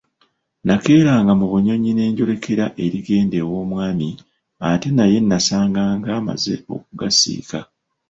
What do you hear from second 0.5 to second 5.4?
Nakeeranga mu bunyonyi ne njolekera erigenda ew'omwami ate naye